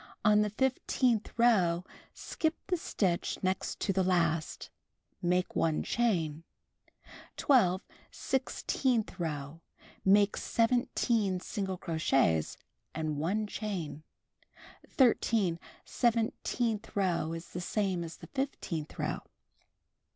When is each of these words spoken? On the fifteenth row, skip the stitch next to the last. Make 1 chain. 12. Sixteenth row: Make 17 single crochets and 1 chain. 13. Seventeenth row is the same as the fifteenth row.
On 0.25 0.41
the 0.41 0.49
fifteenth 0.49 1.31
row, 1.37 1.83
skip 2.11 2.55
the 2.65 2.75
stitch 2.75 3.37
next 3.43 3.79
to 3.81 3.93
the 3.93 4.01
last. 4.03 4.71
Make 5.21 5.55
1 5.55 5.83
chain. 5.83 6.43
12. 7.37 7.83
Sixteenth 8.09 9.19
row: 9.19 9.61
Make 10.03 10.37
17 10.37 11.39
single 11.39 11.77
crochets 11.77 12.57
and 12.95 13.17
1 13.17 13.45
chain. 13.45 14.01
13. 14.89 15.59
Seventeenth 15.85 16.95
row 16.95 17.33
is 17.33 17.49
the 17.49 17.61
same 17.61 18.03
as 18.03 18.17
the 18.17 18.27
fifteenth 18.33 18.97
row. 18.97 19.19